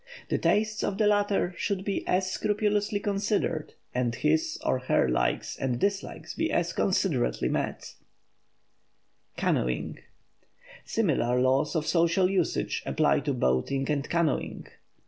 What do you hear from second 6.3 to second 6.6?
be